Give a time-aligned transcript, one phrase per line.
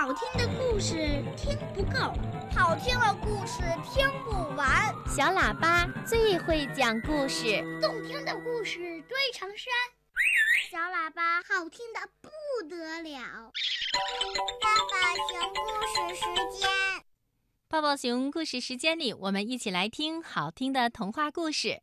[0.00, 0.94] 好听的故事
[1.36, 2.14] 听不够，
[2.56, 4.66] 好听的故事听不完。
[5.06, 9.66] 小喇叭最会讲故事，动听的故事堆成山。
[10.70, 12.30] 小喇叭好听的不
[12.66, 13.52] 得了。
[14.62, 16.24] 爸爸熊故事时
[16.58, 16.70] 间，
[17.68, 21.82] 抱抱熊故事时间里，我们一起来听好听的童话故事。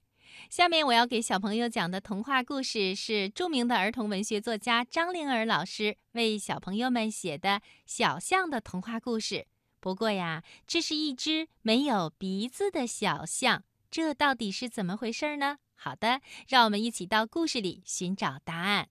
[0.50, 9.48] 下面我要给小朋友讲的童话故事是著名的儿童文学作家张灵儿老师为小朋友们写的小象的童话故事。
[9.80, 15.58] 不过呀，这是一只没有鼻子的小象，这到底是怎么回事呢？
[15.76, 18.90] 好的，让我们一起到故事里寻找答案。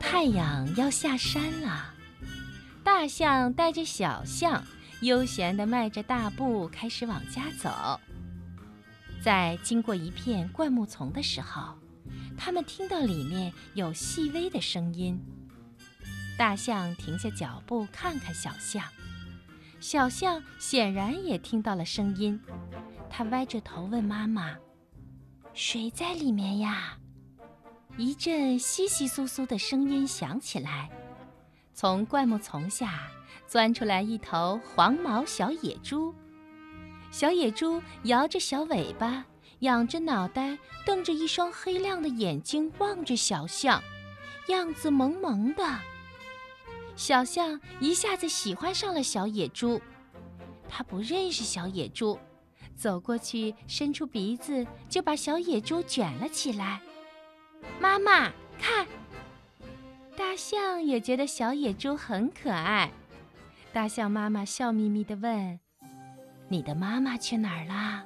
[0.00, 1.95] 太阳要下山了。
[2.98, 4.64] 大象带着小象，
[5.02, 8.00] 悠闲地迈着大步，开始往家走。
[9.22, 11.76] 在经过一片灌木丛的时候，
[12.38, 15.22] 他们听到里面有细微的声音。
[16.38, 18.82] 大象停下脚步，看看小象。
[19.78, 22.40] 小象显然也听到了声音，
[23.10, 24.56] 它歪着头问妈妈
[25.52, 26.96] ：“谁在里面呀？”
[27.98, 30.88] 一阵窸窸窣窣的声音响起来。
[31.76, 33.02] 从灌木丛下
[33.46, 36.14] 钻出来一头黄毛小野猪，
[37.10, 39.26] 小野猪摇着小尾巴，
[39.58, 43.82] 仰着脑袋，瞪着一双黑亮的眼睛望着小象，
[44.48, 45.62] 样子萌萌的。
[46.96, 49.78] 小象一下子喜欢上了小野猪，
[50.70, 52.18] 它不认识小野猪，
[52.74, 56.80] 走过去伸出鼻子就把小野猪卷了起来。
[57.78, 58.86] 妈妈，看。
[60.16, 62.90] 大象也觉得小野猪很可爱，
[63.72, 65.60] 大象妈妈笑眯眯地问
[66.48, 68.02] ：“你的妈妈去哪儿啦？”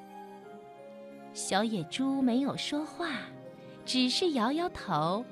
[1.33, 3.11] 小野猪没有说话，
[3.85, 5.25] 只是摇摇头。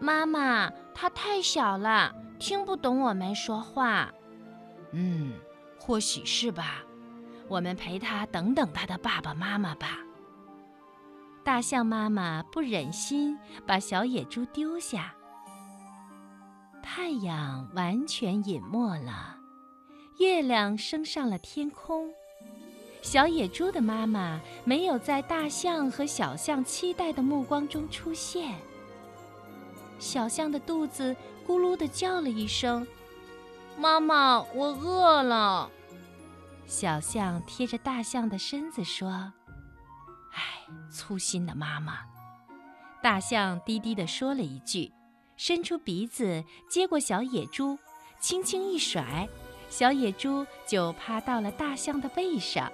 [0.00, 4.12] 妈妈，它太小了，听不懂我们说话。
[4.92, 5.34] 嗯，
[5.78, 6.82] 或许是吧。
[7.48, 9.98] 我们陪它等等它的爸爸妈妈吧。
[11.44, 15.14] 大象妈妈不忍心把小野猪丢下。
[16.88, 19.36] 太阳完全隐没了，
[20.18, 22.08] 月亮升上了天空。
[23.02, 28.54] 小野猪的妈妈没有在大象和小象期待的目光中出现。
[29.98, 31.14] 小象的肚子
[31.44, 32.86] 咕噜地叫了一声
[33.76, 35.68] ：“妈妈，我饿了。”
[36.66, 39.32] 小象贴着大象的身子说
[40.32, 41.98] ：“唉，粗心的妈妈。”
[43.02, 44.92] 大象低低地说了一句。
[45.36, 47.78] 伸出鼻子接过小野猪，
[48.20, 49.28] 轻轻一甩，
[49.68, 52.72] 小野猪就趴到了大象的背上。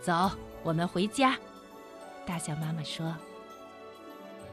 [0.00, 0.30] 走，
[0.62, 1.38] 我们回家。
[2.26, 3.14] 大象妈妈说。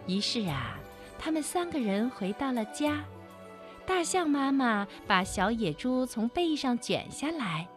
[0.07, 0.77] 于是啊，
[1.19, 3.03] 他们三个人回到了家。
[3.85, 7.67] 大象妈妈把小野猪从背上卷下来，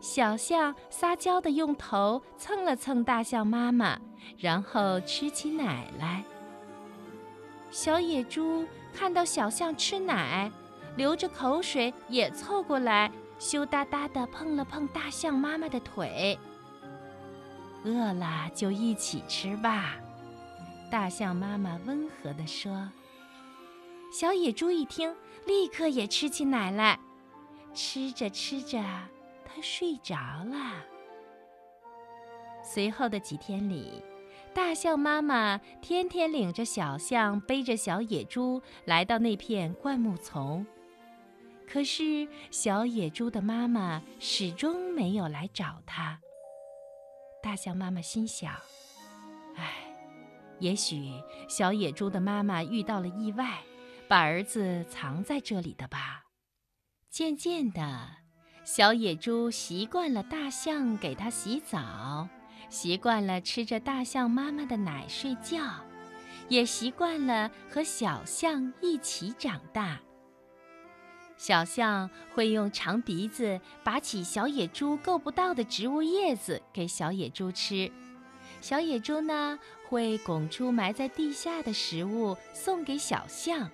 [0.00, 3.98] 小象撒娇地用头蹭了蹭大象妈妈，
[4.38, 6.22] 然后吃起奶来。
[7.74, 8.64] 小野猪
[8.94, 10.48] 看到小象吃奶，
[10.96, 16.38] 流着口水也凑过来，羞答答地碰了碰大象妈妈的腿。
[17.84, 19.96] 饿了就一起吃吧，
[20.88, 22.88] 大象妈妈温和地说。
[24.12, 25.12] 小野猪一听，
[25.44, 26.96] 立刻也吃起奶来。
[27.74, 28.78] 吃着吃着，
[29.44, 30.80] 它睡着了。
[32.62, 34.00] 随后的几天里。
[34.54, 40.64] 大象妈妈天天领着小象，背着小野猪来到那片灌木丛。
[41.66, 46.20] 可是小野猪的妈妈始终没有来找它。
[47.42, 48.54] 大象妈妈心想
[49.56, 49.72] ：“唉，
[50.60, 51.12] 也许
[51.48, 53.58] 小野猪的妈妈遇到了意外，
[54.06, 56.26] 把儿子藏在这里的吧。”
[57.10, 58.08] 渐渐的，
[58.64, 62.28] 小野猪习惯了大象给它洗澡。
[62.74, 65.62] 习惯了吃着大象妈妈的奶睡觉，
[66.48, 70.00] 也习惯了和小象一起长大。
[71.36, 77.92] 小象会用长鼻子拔起小野猪够不到的植物叶子给小野猪吃，
[78.60, 79.56] 小野猪呢
[79.88, 83.70] 会拱出埋在地下的食物送给小象。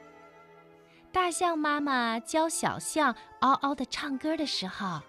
[1.10, 5.00] 大象妈妈教小象嗷嗷的唱歌的时候。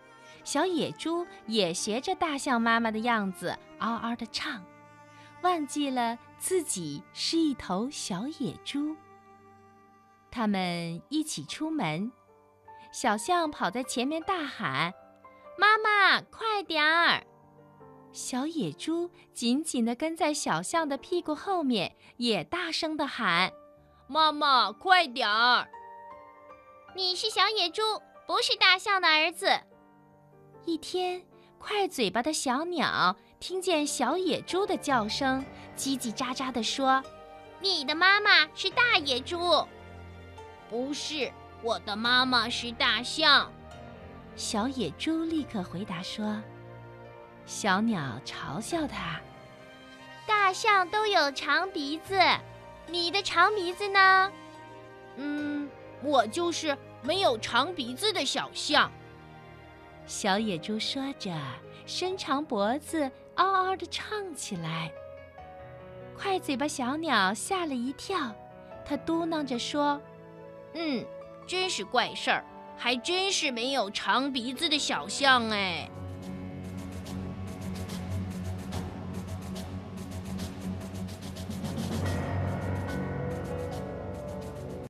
[0.44, 4.64] 小野猪也学着大象妈妈的样子，嗷嗷地唱，
[5.44, 8.96] 忘记了自己是一头小野猪。
[10.32, 12.12] 他们一起出门，
[12.92, 14.94] 小象跑在前面大喊
[15.60, 17.24] ：“妈妈，快点儿！”
[18.12, 23.54] 小野猪紧紧地跟在小象的屁股后面，也大声地喊
[24.08, 25.68] ：“妈妈，快点儿！
[26.96, 27.82] 你是小野猪，
[28.28, 29.48] 不是大象的儿子。”
[30.66, 31.22] 一天，
[31.58, 35.44] 快嘴巴的小鸟听见小野猪的叫声，
[35.76, 37.04] 叽叽喳喳地说
[37.60, 39.66] ：“你的妈妈是大野猪。
[40.70, 41.32] ”“不是，
[41.64, 43.52] 我的妈妈是大象。”
[44.38, 46.40] 小野猪立刻回答说。
[47.48, 49.20] 小鸟嘲笑它
[50.28, 52.20] ：“大象都有长鼻子，
[52.88, 54.32] 你的长鼻子呢
[55.18, 55.68] ？”“嗯，
[56.04, 58.90] 我就是没有长鼻子的小象。”
[60.06, 61.32] 小野猪说着，
[61.86, 64.92] 伸长脖子，嗷嗷地唱起来。
[66.18, 68.36] 快嘴巴小鸟吓了一跳，
[68.86, 70.00] 它嘟囔着说
[70.74, 71.06] ：“嗯，
[71.48, 72.46] 真是怪事儿，
[72.78, 75.90] 还真是没有长鼻子的小象哎。”